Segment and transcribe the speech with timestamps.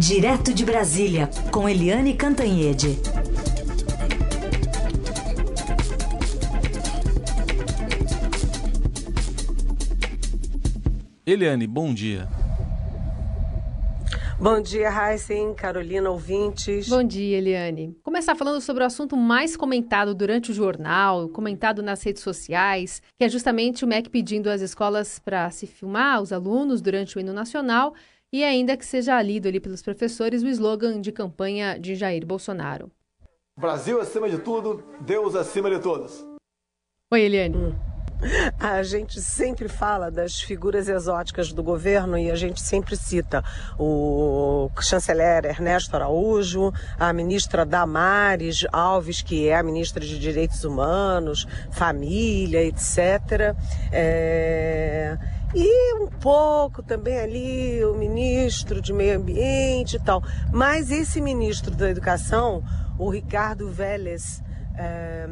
[0.00, 2.98] Direto de Brasília, com Eliane Cantanhede.
[11.26, 12.26] Eliane, bom dia.
[14.38, 16.88] Bom dia, Heisen, Carolina, ouvintes.
[16.88, 17.94] Bom dia, Eliane.
[18.02, 23.24] Começar falando sobre o assunto mais comentado durante o jornal, comentado nas redes sociais, que
[23.26, 27.34] é justamente o MEC pedindo às escolas para se filmar os alunos durante o hino
[27.34, 27.92] nacional
[28.32, 32.90] e ainda que seja lido ali pelos professores o slogan de campanha de Jair Bolsonaro.
[33.58, 36.24] Brasil acima de tudo, Deus acima de todos.
[37.12, 37.56] Oi, Eliane.
[37.56, 37.90] Hum.
[38.58, 43.42] A gente sempre fala das figuras exóticas do governo e a gente sempre cita
[43.78, 51.46] o chanceler Ernesto Araújo, a ministra Damares Alves, que é a ministra de Direitos Humanos,
[51.70, 53.56] Família, etc.
[53.90, 55.16] É...
[55.54, 60.22] E um pouco também ali o ministro de Meio Ambiente e tal.
[60.52, 62.62] Mas esse ministro da Educação,
[62.98, 64.42] o Ricardo Vélez
[64.76, 65.28] é,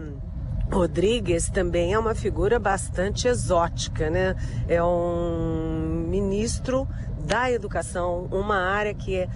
[0.73, 4.34] Rodrigues, também é uma figura bastante exótica, né?
[4.67, 6.89] É um ministro
[7.21, 9.28] da educação, uma área que é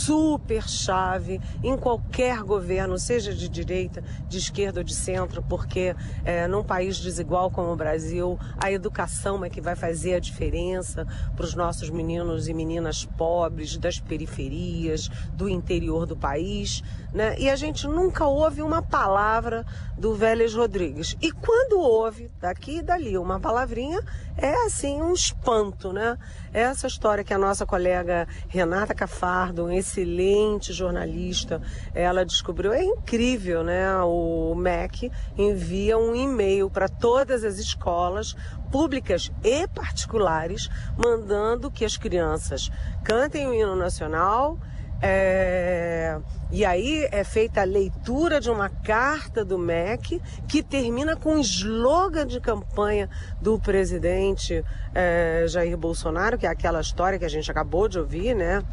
[0.00, 6.48] super chave em qualquer governo, seja de direita, de esquerda ou de centro, porque é,
[6.48, 11.44] num país desigual como o Brasil, a educação é que vai fazer a diferença para
[11.44, 16.82] os nossos meninos e meninas pobres, das periferias, do interior do país.
[17.12, 17.38] Né?
[17.38, 19.66] E a gente nunca ouve uma palavra
[19.98, 21.16] do Vélez Rodrigues.
[21.20, 24.00] E quando ouve, daqui e dali, uma palavrinha,
[24.40, 26.16] é assim um espanto, né?
[26.52, 31.60] Essa história que a nossa colega Renata Cafardo, um excelente jornalista,
[31.94, 33.94] ela descobriu, é incrível, né?
[34.02, 38.34] O MEC envia um e-mail para todas as escolas
[38.72, 42.70] públicas e particulares, mandando que as crianças
[43.04, 44.58] cantem o hino nacional,
[45.02, 46.18] é...
[46.52, 51.38] E aí é feita a leitura de uma carta do MEC que termina com um
[51.38, 53.08] slogan de campanha
[53.40, 58.34] do presidente é, Jair Bolsonaro, que é aquela história que a gente acabou de ouvir,
[58.34, 58.64] né?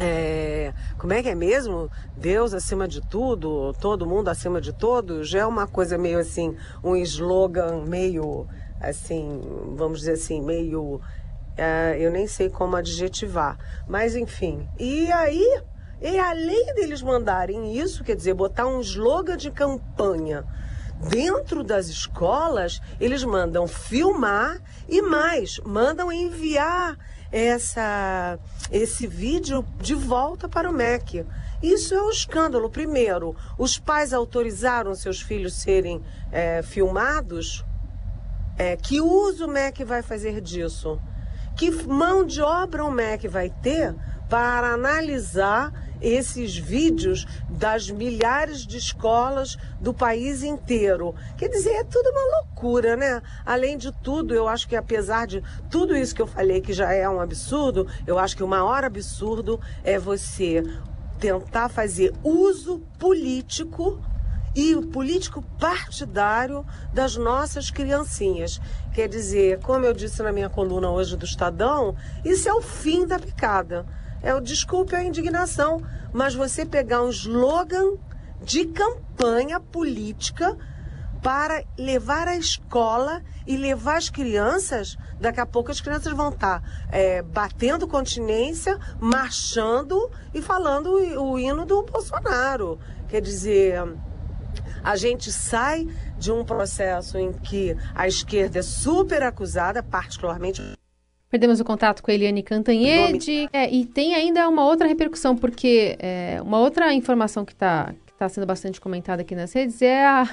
[0.00, 1.88] É, como é que é mesmo?
[2.16, 5.28] Deus acima de tudo, todo mundo acima de todos?
[5.28, 8.48] Já é uma coisa meio assim, um slogan meio
[8.80, 9.40] assim,
[9.76, 11.00] vamos dizer assim, meio.
[11.56, 13.58] É, eu nem sei como adjetivar.
[13.88, 14.68] Mas enfim.
[14.78, 15.62] E aí
[16.02, 20.44] e além deles mandarem isso, quer dizer, botar um slogan de campanha
[21.08, 26.96] dentro das escolas, eles mandam filmar e mais, mandam enviar
[27.32, 28.38] essa,
[28.70, 31.26] esse vídeo de volta para o MEC.
[31.62, 32.70] Isso é um escândalo.
[32.70, 37.64] Primeiro, os pais autorizaram seus filhos serem é, filmados.
[38.56, 41.00] É, que uso o MEC vai fazer disso?
[41.56, 43.94] Que mão de obra o MEC vai ter
[44.28, 51.14] para analisar esses vídeos das milhares de escolas do país inteiro.
[51.36, 53.22] Quer dizer, é tudo uma loucura, né?
[53.46, 56.92] Além de tudo, eu acho que apesar de tudo isso que eu falei que já
[56.92, 60.62] é um absurdo, eu acho que o maior absurdo é você
[61.18, 64.02] tentar fazer uso político
[64.54, 68.60] e o político partidário das nossas criancinhas.
[68.92, 73.06] Quer dizer, como eu disse na minha coluna hoje do Estadão, isso é o fim
[73.06, 73.84] da picada.
[74.22, 75.82] É o desculpe a indignação,
[76.12, 77.96] mas você pegar um slogan
[78.42, 80.56] de campanha política
[81.22, 86.60] para levar a escola e levar as crianças, daqui a pouco as crianças vão estar
[86.60, 92.78] tá, é, batendo continência, marchando e falando o hino do Bolsonaro.
[93.08, 93.82] Quer dizer,
[94.84, 100.62] a gente sai de um processo em que a esquerda é super acusada, particularmente
[101.30, 103.48] Perdemos o contato com a Eliane Cantanhede.
[103.52, 108.28] É, e tem ainda uma outra repercussão, porque é, uma outra informação que está tá
[108.28, 110.28] sendo bastante comentada aqui nas redes é a,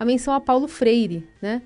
[0.00, 1.60] a menção a Paulo Freire, né?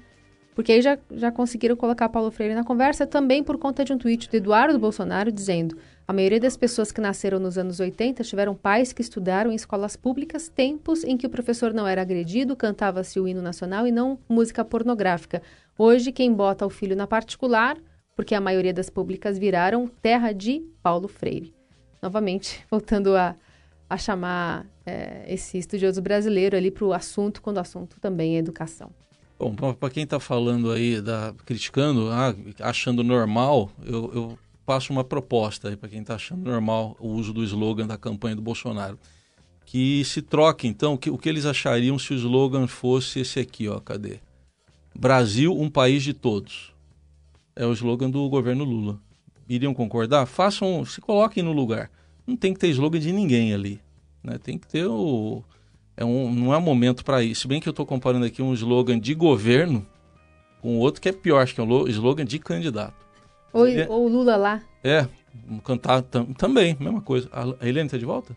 [0.56, 3.98] Porque aí já, já conseguiram colocar Paulo Freire na conversa também por conta de um
[3.98, 5.78] tweet do Eduardo Bolsonaro dizendo
[6.10, 9.94] a maioria das pessoas que nasceram nos anos 80 tiveram pais que estudaram em escolas
[9.94, 14.18] públicas tempos em que o professor não era agredido, cantava-se o hino nacional e não
[14.28, 15.40] música pornográfica.
[15.78, 17.76] Hoje, quem bota o filho na particular
[18.16, 21.54] porque a maioria das públicas viraram terra de Paulo Freire.
[22.02, 23.36] Novamente, voltando a,
[23.88, 28.40] a chamar é, esse estudioso brasileiro ali para o assunto, quando o assunto também é
[28.40, 28.90] educação.
[29.38, 34.38] Bom, para quem está falando aí, da, criticando, ah, achando normal, eu, eu
[34.70, 38.42] passo uma proposta para quem está achando normal o uso do slogan da campanha do
[38.42, 38.96] Bolsonaro.
[39.66, 43.66] Que se troque, então, que, o que eles achariam se o slogan fosse esse aqui,
[43.66, 44.20] ó, cadê?
[44.96, 46.72] Brasil, um país de todos
[47.56, 49.00] é o slogan do governo Lula.
[49.48, 50.24] Iriam concordar?
[50.24, 51.90] Façam, se coloquem no lugar.
[52.24, 53.80] não tem que ter slogan de ninguém ali.
[54.22, 54.38] Né?
[54.38, 55.42] Tem que ter o.
[55.96, 57.40] É um, não é momento para isso.
[57.40, 59.84] Se bem que eu estou comparando aqui um slogan de governo
[60.62, 63.09] com outro que é pior, acho que é um slogan de candidato.
[63.52, 64.60] Ou, é, ou Lula lá.
[64.84, 65.06] É,
[65.64, 67.28] cantar tam, também, mesma coisa.
[67.32, 68.36] A Eliane está de volta?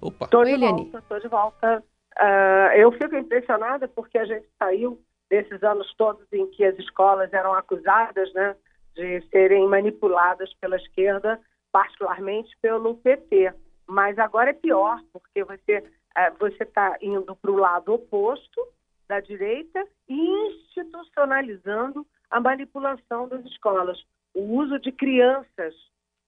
[0.00, 0.24] Opa.
[0.24, 0.82] Estou de Eliane.
[0.82, 1.84] volta, estou de volta.
[2.18, 5.00] Uh, eu fico impressionada porque a gente saiu
[5.30, 8.56] desses anos todos em que as escolas eram acusadas né,
[8.94, 11.38] de serem manipuladas pela esquerda,
[11.70, 13.52] particularmente pelo PT.
[13.86, 18.60] Mas agora é pior, porque você uh, você está indo para o lado oposto
[19.08, 23.98] da direita e institucionalizando a manipulação das escolas.
[24.34, 25.74] O uso de crianças,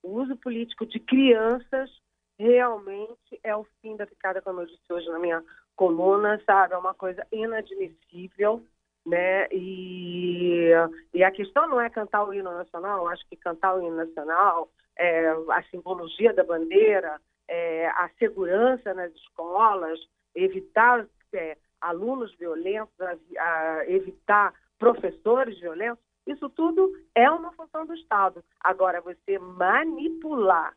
[0.03, 1.91] o uso político de crianças
[2.39, 5.45] realmente é o fim da picada, como eu disse hoje na minha
[5.77, 6.75] coluna, sabe?
[6.75, 8.63] É uma coisa inadmissível,
[9.07, 9.47] né?
[9.53, 10.71] E,
[11.13, 14.71] e a questão não é cantar o hino nacional, acho que cantar o hino nacional,
[14.97, 19.99] é, a simbologia da bandeira, é, a segurança nas escolas,
[20.35, 27.95] evitar é, alunos violentos, a, a evitar professores violentos, isso tudo é uma função do
[27.95, 28.45] Estado.
[28.61, 30.77] Agora, você manipular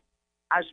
[0.50, 0.66] as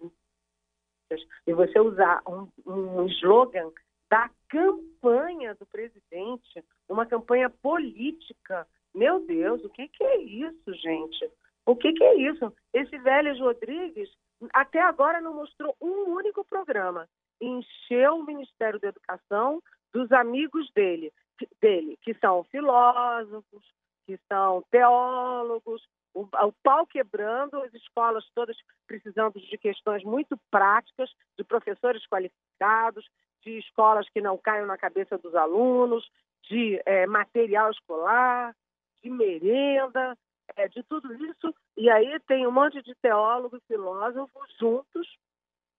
[1.45, 3.71] e você usar um, um slogan
[4.09, 8.67] da campanha do presidente, uma campanha política.
[8.93, 11.31] Meu Deus, o que, que é isso, gente?
[11.65, 12.53] O que, que é isso?
[12.73, 14.09] Esse Vélez Rodrigues
[14.53, 17.07] até agora não mostrou um único programa.
[17.39, 19.61] Encheu o Ministério da Educação
[19.93, 21.11] dos amigos dele,
[21.59, 23.63] dele que são filósofos,
[24.05, 25.81] que são teólogos,
[26.13, 33.07] o, o, pau quebrando, as escolas todas precisando de questões muito práticas, de professores qualificados,
[33.43, 36.09] de escolas que não caiam na cabeça dos alunos,
[36.49, 38.55] de é, material escolar,
[39.01, 40.17] de merenda,
[40.55, 41.53] é, de tudo isso.
[41.77, 45.07] E aí tem um monte de teólogos e filósofos juntos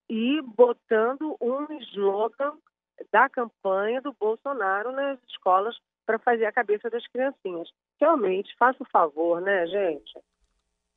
[0.09, 2.57] e botando um slogan
[3.11, 5.77] da campanha do Bolsonaro nas escolas
[6.07, 7.69] para fazer a cabeça das criancinhas.
[8.01, 10.13] Realmente, faça o favor, né, gente?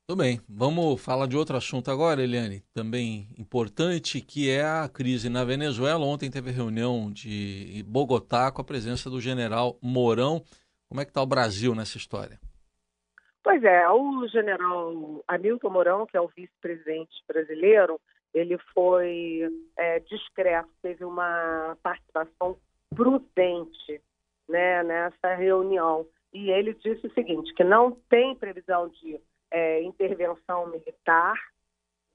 [0.08, 0.40] Tudo bem.
[0.48, 6.06] Vamos falar de outro assunto agora, Eliane, também importante, que é a crise na Venezuela.
[6.06, 10.44] Ontem teve reunião de Bogotá com a presença do general Mourão.
[10.88, 12.40] Como é que está o Brasil nessa história?
[13.44, 18.00] Pois é, o general Hamilton Mourão, que é o vice-presidente brasileiro,
[18.32, 19.42] ele foi
[19.78, 22.58] é, discreto, teve uma participação
[22.96, 24.02] prudente
[24.48, 26.06] né, nessa reunião.
[26.34, 29.20] E ele disse o seguinte, que não tem previsão de
[29.52, 31.36] é, intervenção militar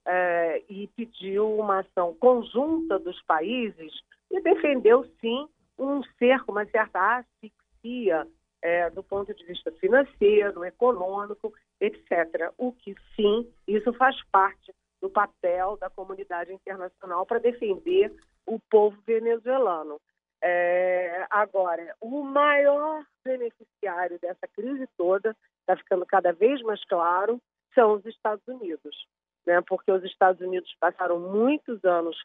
[0.07, 3.93] é, e pediu uma ação conjunta dos países
[4.31, 5.49] e defendeu, sim,
[5.79, 8.27] um cerco, uma certa asfixia
[8.63, 12.53] é, do ponto de vista financeiro, econômico, etc.
[12.59, 18.15] O que, sim, isso faz parte do papel da comunidade internacional para defender
[18.47, 19.99] o povo venezuelano.
[20.43, 27.41] É, agora, o maior beneficiário dessa crise toda, está ficando cada vez mais claro,
[27.75, 29.07] são os Estados Unidos.
[29.47, 29.61] Né?
[29.67, 32.17] Porque os Estados Unidos passaram muitos anos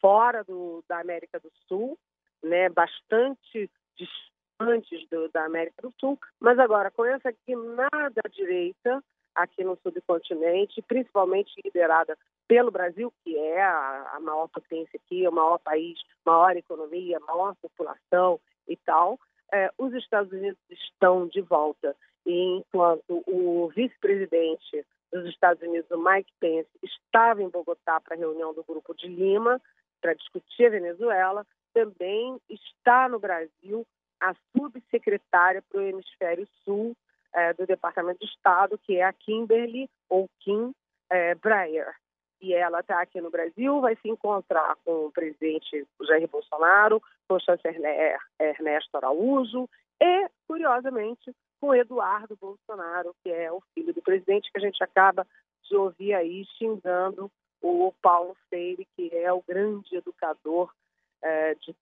[0.00, 1.98] fora do, da América do Sul,
[2.42, 2.68] né?
[2.68, 9.02] bastante distantes do, da América do Sul, mas agora com essa guinada à direita
[9.38, 12.18] aqui no subcontinente, principalmente liderada
[12.48, 18.40] pelo Brasil, que é a, maior potência aqui, o maior país, maior economia, maior população
[18.66, 19.18] e tal,
[19.52, 21.94] é, os Estados Unidos estão de volta.
[22.26, 28.18] E enquanto o vice-presidente dos Estados Unidos, o Mike Pence, estava em Bogotá para a
[28.18, 29.60] reunião do Grupo de Lima
[30.00, 33.86] para discutir a Venezuela, também está no Brasil
[34.20, 36.96] a subsecretária para o Hemisfério Sul
[37.38, 40.72] é, do Departamento de Estado, que é a Kimberly ou Kim
[41.10, 41.94] é, Breyer
[42.40, 47.34] e ela está aqui no Brasil, vai se encontrar com o presidente Jair Bolsonaro, com
[47.34, 49.68] o chanceler Ernesto Araújo
[50.00, 55.26] e, curiosamente, com Eduardo Bolsonaro, que é o filho do presidente, que a gente acaba
[55.64, 57.30] de ouvir aí xingando
[57.60, 60.72] o Paulo Freire, que é o grande educador
[61.20, 61.74] é, de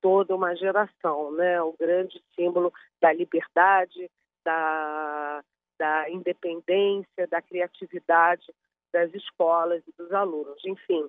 [0.00, 1.62] toda uma geração, né?
[1.62, 4.10] o grande símbolo da liberdade,
[4.44, 5.42] da,
[5.78, 8.46] da independência, da criatividade
[8.92, 10.60] das escolas e dos alunos.
[10.64, 11.08] Enfim,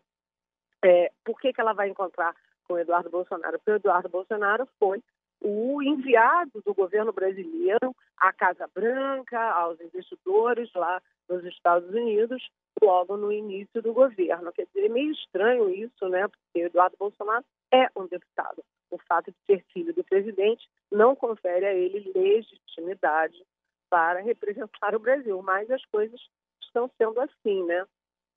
[0.83, 2.35] é, por que, que ela vai encontrar
[2.67, 3.57] com Eduardo Bolsonaro?
[3.59, 5.01] Porque o Eduardo Bolsonaro foi
[5.41, 12.47] o enviado do governo brasileiro à Casa Branca, aos investidores lá nos Estados Unidos,
[12.81, 14.51] logo no início do governo.
[14.53, 16.27] Quer dizer, é meio estranho isso, né?
[16.27, 18.63] Porque o Eduardo Bolsonaro é um deputado.
[18.91, 23.41] O fato de ser filho do presidente não confere a ele legitimidade
[23.89, 26.19] para representar o Brasil, mas as coisas
[26.61, 27.85] estão sendo assim, né?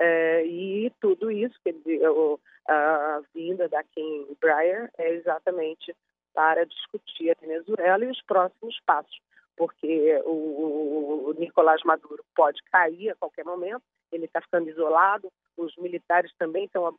[0.01, 2.01] É, e tudo isso, quer dizer,
[2.69, 5.95] a vinda da Kim Breyer é exatamente
[6.33, 9.21] para discutir a Venezuela e os próximos passos,
[9.57, 15.77] porque o, o Nicolás Maduro pode cair a qualquer momento, ele está ficando isolado, os
[15.77, 16.99] militares também estão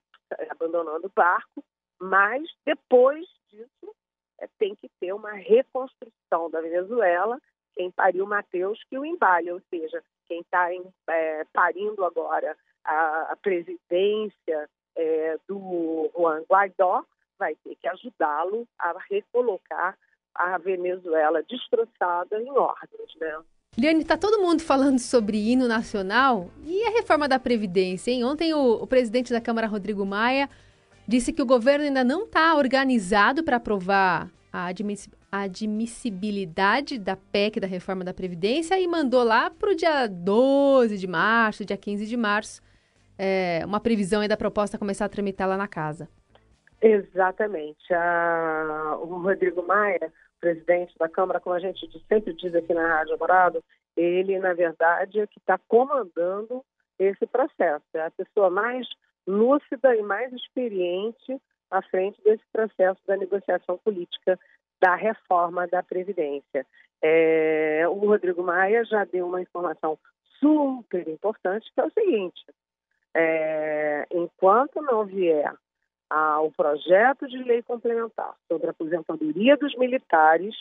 [0.50, 1.64] abandonando o barco,
[2.00, 3.96] mas depois disso
[4.40, 7.40] é, tem que ter uma reconstrução da Venezuela.
[7.74, 10.70] Quem pariu Mateus que o embale, ou seja, quem está
[11.10, 17.04] é, parindo agora a, a presidência é, do Juan Guaidó
[17.38, 19.98] vai ter que ajudá-lo a recolocar
[20.34, 23.42] a Venezuela destroçada em ordens, né?
[23.78, 28.24] Liane, está todo mundo falando sobre hino nacional e a reforma da Previdência, hein?
[28.24, 30.50] Ontem o, o presidente da Câmara, Rodrigo Maia,
[31.08, 34.72] disse que o governo ainda não está organizado para aprovar a
[35.32, 41.08] admissibilidade da PEC da reforma da Previdência e mandou lá para o dia 12 de
[41.08, 42.62] março, dia 15 de março,
[43.18, 46.08] é, uma previsão aí da proposta começar a tramitar lá na casa.
[46.82, 47.94] Exatamente.
[49.02, 50.12] O Rodrigo Maia
[50.46, 53.64] presidente da Câmara, como a gente sempre diz aqui na Rádio Morado,
[53.98, 56.64] ele, na verdade, é que está comandando
[57.00, 57.84] esse processo.
[57.96, 58.88] É a pessoa mais
[59.28, 61.40] lúcida e mais experiente
[61.72, 64.40] à frente desse processo da negociação política
[64.82, 66.66] da reforma da Previdência.
[67.02, 69.98] É, o Rodrigo Maia já deu uma informação
[70.40, 72.46] super importante, que é o seguinte:
[73.14, 75.54] é, enquanto não vier
[76.10, 80.56] ao projeto de lei complementar sobre a aposentadoria dos militares,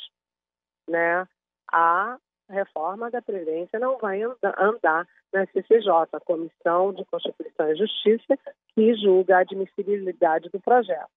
[0.88, 1.26] né,
[1.71, 8.38] a reforma da Previdência não vai andar na CCJ, a Comissão de Constituição e Justiça,
[8.74, 11.08] que julga a admissibilidade do projeto.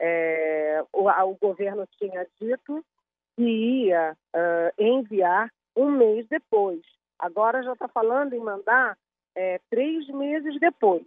[0.00, 2.84] É, o, o, governo tinha dito
[3.36, 6.80] que ia uh, enviar um mês depois.
[7.18, 8.96] Agora já está falando em mandar
[9.34, 11.06] é, três meses depois.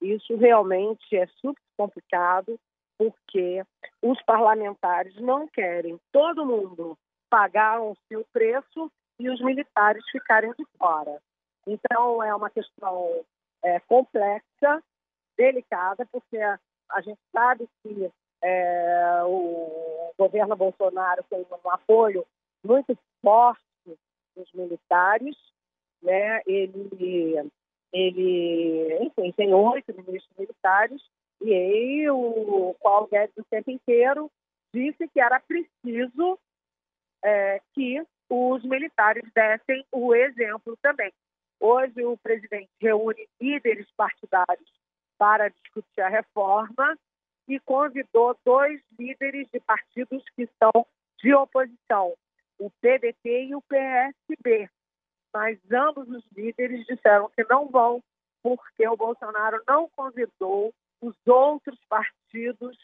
[0.00, 2.58] Isso realmente é super complicado,
[2.98, 3.62] porque
[4.02, 6.96] os parlamentares não querem todo mundo
[7.28, 11.20] pagar o seu preço e os militares ficarem de fora.
[11.66, 13.24] Então, é uma questão
[13.62, 14.82] é, complexa,
[15.36, 18.10] delicada, porque a, gente sabe que
[18.42, 22.24] é, o governo Bolsonaro tem um apoio
[22.64, 23.60] muito forte
[24.34, 25.36] dos militares,
[26.02, 26.40] né?
[26.46, 27.50] Ele
[27.92, 31.00] ele, enfim, tem oito ministros militares,
[31.40, 34.30] e aí o Paulo Guedes o tempo inteiro
[34.74, 36.38] disse que era preciso
[37.24, 41.12] é, que os militares dessem o exemplo também.
[41.60, 44.70] Hoje o presidente reúne líderes partidários
[45.16, 46.98] para discutir a reforma
[47.48, 50.86] e convidou dois líderes de partidos que são
[51.18, 52.12] de oposição,
[52.58, 54.68] o PDT e o PSB
[55.36, 58.02] mas ambos os líderes disseram que não vão,
[58.42, 62.74] porque o Bolsonaro não convidou os outros partidos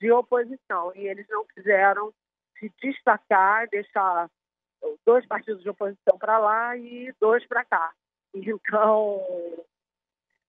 [0.00, 2.14] de oposição e eles não quiseram
[2.56, 4.30] se destacar, deixar
[5.04, 7.92] dois partidos de oposição para lá e dois para cá.
[8.34, 9.22] Então,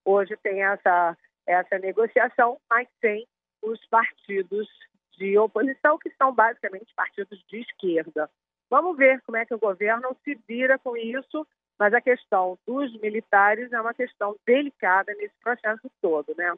[0.06, 1.18] hoje tem essa,
[1.48, 3.28] essa negociação, mas sem
[3.62, 4.68] os partidos
[5.18, 8.30] de oposição, que são basicamente partidos de esquerda.
[8.70, 11.46] Vamos ver como é que o governo se vira com isso,
[11.78, 16.54] mas a questão dos militares é uma questão delicada nesse processo todo, né?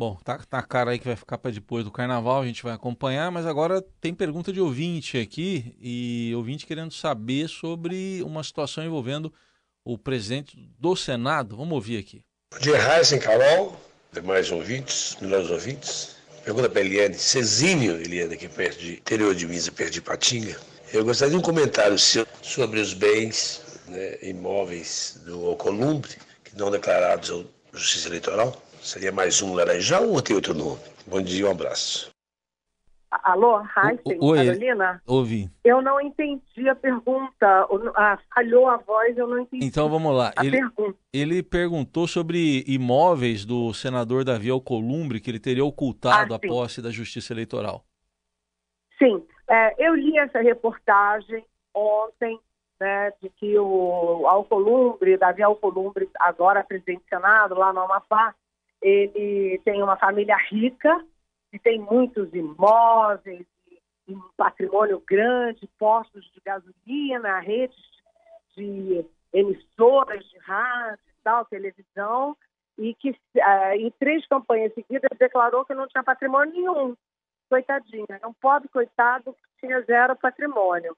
[0.00, 2.72] Bom, tá, tá cara aí que vai ficar para depois do carnaval, a gente vai
[2.72, 8.82] acompanhar, mas agora tem pergunta de ouvinte aqui, e ouvinte querendo saber sobre uma situação
[8.82, 9.30] envolvendo
[9.84, 11.54] o presidente do Senado.
[11.54, 12.24] Vamos ouvir aqui.
[12.50, 13.78] Bom dia, Raíssa Carol,
[14.10, 16.16] demais ouvintes, melhores ouvintes.
[16.46, 20.56] Pergunta para Eliane Cezinho, Eliane, aqui perto de interior de Minas, perto de Patinga.
[20.94, 26.70] Eu gostaria de um comentário seu sobre os bens né, imóveis do Alcolumbre, que não
[26.70, 28.69] declarados à Justiça Eleitoral.
[28.80, 30.80] Seria mais um Laranjal ou tem outro nome?
[31.06, 32.10] Bom dia, um abraço.
[33.10, 35.02] Alô, Heisen, Carolina?
[35.04, 35.50] Ouvi.
[35.64, 37.66] Eu não entendi a pergunta.
[37.96, 39.66] Ah, falhou a voz, eu não entendi.
[39.66, 40.32] Então vamos lá.
[40.40, 40.98] ele, pergunta.
[41.12, 46.80] ele perguntou sobre imóveis do senador Davi Alcolumbre que ele teria ocultado ah, a posse
[46.80, 47.84] da Justiça Eleitoral.
[48.96, 51.44] Sim, é, eu li essa reportagem
[51.74, 52.38] ontem,
[52.78, 58.34] né, de que o Alcolumbre, Davi Alcolumbre, agora presidente do Senado, lá no Amapá,
[58.80, 61.04] ele tem uma família rica,
[61.50, 63.46] que tem muitos imóveis,
[64.08, 67.78] um patrimônio grande, postos de gasolina, redes
[68.56, 72.36] de emissoras de rádio tal, televisão,
[72.78, 76.96] e que uh, em três campanhas seguidas declarou que não tinha patrimônio nenhum.
[77.48, 80.96] Coitadinha, é um pobre coitado que tinha zero patrimônio.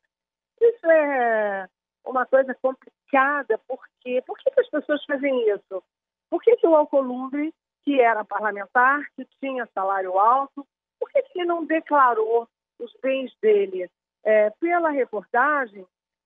[0.60, 1.68] Isso é
[2.04, 5.82] uma coisa complicada, porque por que as pessoas fazem isso?
[6.30, 7.52] Por que, que o Alcolumbre,
[7.84, 10.66] que era parlamentar, que tinha salário alto,
[10.98, 12.48] por que, ele não declarou
[12.78, 13.90] os bens dele?
[14.24, 15.84] É, pela reportagem,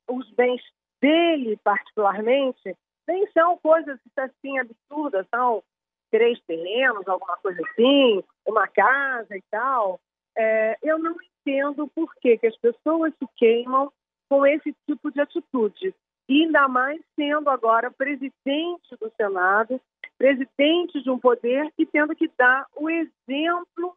[0.09, 0.63] os bens
[1.01, 2.77] dele, particularmente,
[3.09, 5.63] nem são coisas assim absurdas, são
[6.11, 10.01] três terrenos, alguma coisa assim, uma casa e tal.
[10.37, 13.91] É, eu não entendo por que, que as pessoas se queimam
[14.29, 15.95] com esse tipo de atitude.
[16.29, 19.81] E ainda mais sendo agora presidente do Senado,
[20.19, 23.97] presidente de um poder e tendo que dar o exemplo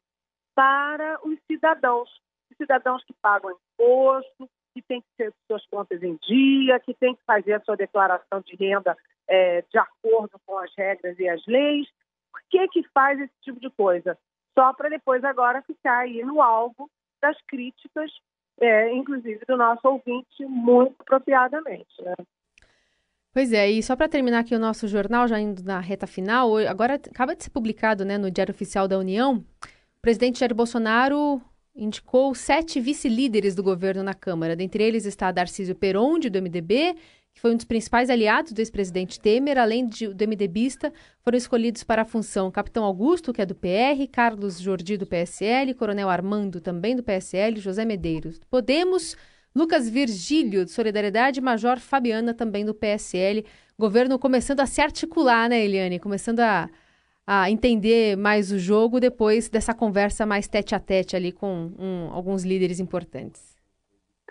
[0.55, 2.09] para os cidadãos.
[2.51, 7.15] Os cidadãos que pagam imposto, que têm que ter suas contas em dia, que têm
[7.15, 8.97] que fazer a sua declaração de renda
[9.27, 11.88] é, de acordo com as regras e as leis.
[12.31, 14.17] Por que, que faz esse tipo de coisa?
[14.57, 16.89] Só para depois agora ficar aí no alvo
[17.21, 18.11] das críticas,
[18.59, 22.01] é, inclusive do nosso ouvinte, muito apropriadamente.
[22.01, 22.13] Né?
[23.31, 26.57] Pois é, e só para terminar aqui o nosso jornal, já indo na reta final,
[26.57, 31.41] agora acaba de ser publicado né, no Diário Oficial da União, o presidente Jair Bolsonaro
[31.75, 34.55] indicou sete vice-líderes do governo na Câmara.
[34.55, 36.95] Dentre eles está Darcísio Peronde, do MDB,
[37.33, 41.83] que foi um dos principais aliados do ex-presidente Temer, além de, do MDBista, foram escolhidos
[41.83, 46.59] para a função Capitão Augusto, que é do PR, Carlos Jordi, do PSL, Coronel Armando,
[46.59, 49.15] também do PSL, José Medeiros, Podemos,
[49.59, 53.45] Lucas Virgílio, de Solidariedade, Major Fabiana, também do PSL.
[53.77, 55.99] Governo começando a se articular, né, Eliane?
[55.99, 56.69] Começando a,
[57.27, 62.09] a entender mais o jogo depois dessa conversa mais tete a tete ali com um,
[62.13, 63.53] alguns líderes importantes.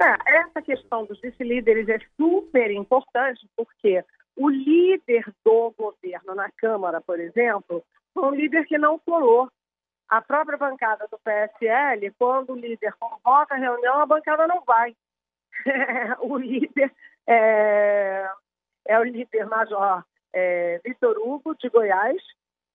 [0.00, 4.02] É, essa questão dos vice-líderes é super importante porque
[4.34, 9.50] o líder do governo na Câmara, por exemplo, foi um líder que não colou.
[10.08, 14.96] A própria bancada do PSL, quando o líder convoca a reunião, a bancada não vai.
[16.20, 16.92] o líder
[17.26, 18.30] é,
[18.86, 22.22] é o líder major é, Vitor Hugo, de Goiás,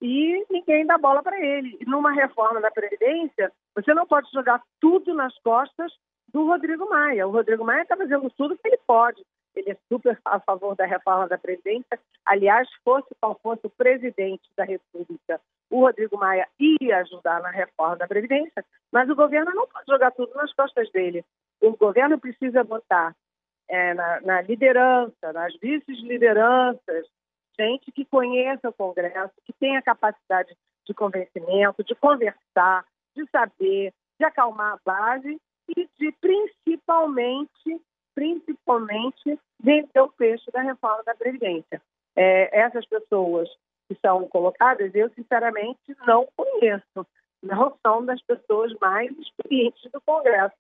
[0.02, 1.78] e ninguém dá bola para ele.
[1.80, 5.92] E numa reforma da Previdência, você não pode jogar tudo nas costas
[6.34, 7.28] do Rodrigo Maia.
[7.28, 9.24] O Rodrigo Maia está fazendo tudo que ele pode.
[9.56, 12.00] Ele é super a favor da reforma da Previdência.
[12.26, 17.96] Aliás, fosse qual fosse o presidente da República, o Rodrigo Maia ia ajudar na reforma
[17.96, 21.24] da Previdência, mas o governo não pode jogar tudo nas costas dele.
[21.64, 23.16] O governo precisa botar
[23.70, 27.08] é, na, na liderança, nas vice-lideranças,
[27.58, 30.54] gente que conheça o Congresso, que tenha capacidade
[30.86, 37.82] de convencimento, de conversar, de saber, de acalmar a base e de principalmente,
[38.14, 41.82] principalmente, vender o peixe da reforma da Previdência.
[42.14, 43.50] É, essas pessoas
[43.88, 47.08] que são colocadas, eu sinceramente não conheço,
[47.42, 50.56] não são das pessoas mais experientes do Congresso.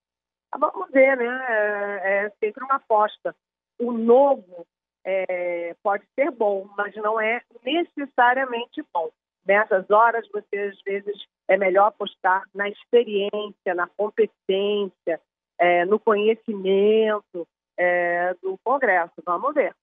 [0.60, 1.46] Vamos ver, né?
[1.50, 3.36] É, é sempre uma aposta.
[3.80, 4.66] O novo
[5.06, 9.10] é, pode ser bom, mas não é necessariamente bom.
[9.46, 15.20] Nessas horas, você às vezes é melhor apostar na experiência, na competência,
[15.60, 19.13] é, no conhecimento é, do Congresso.
[19.26, 19.76] Vamos ver.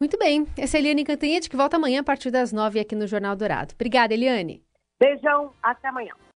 [0.00, 0.46] Muito bem.
[0.56, 3.36] Essa é a Eliane Cantanhete, que volta amanhã a partir das nove aqui no Jornal
[3.36, 3.74] Dourado.
[3.74, 4.62] Obrigada, Eliane.
[5.00, 6.12] Beijão, até amanhã.